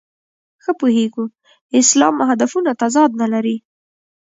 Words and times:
ښه 0.63 0.71
پوهېږو 0.79 1.23
اسلام 1.79 2.15
هدفونو 2.29 2.71
تضاد 2.81 3.11
نه 3.21 3.27
لري. 3.33 3.55